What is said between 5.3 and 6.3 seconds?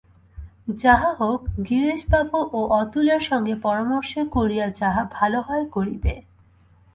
হয় করিবে।